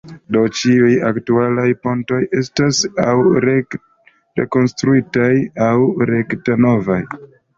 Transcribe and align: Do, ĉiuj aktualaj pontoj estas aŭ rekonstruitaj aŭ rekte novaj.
Do, 0.35 0.39
ĉiuj 0.59 0.93
aktualaj 1.09 1.65
pontoj 1.81 2.21
estas 2.39 2.79
aŭ 3.03 3.13
rekonstruitaj 3.45 5.31
aŭ 5.69 5.77
rekte 6.15 6.57
novaj. 6.69 7.01